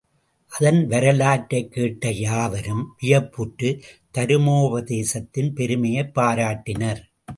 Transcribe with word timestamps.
அதன் 0.47 0.87
வரலாற்றைக் 0.87 1.71
கேட்ட 1.71 2.11
யாவரும் 2.11 2.95
வியப்புற்றுத் 3.01 3.81
தருமோபதேசத்தின் 4.17 5.53
பெருமையைப் 5.53 6.19
பாராட்டினர். 6.19 7.01